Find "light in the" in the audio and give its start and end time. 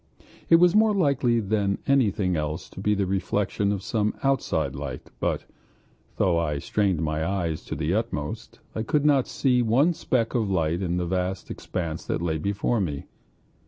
10.49-11.05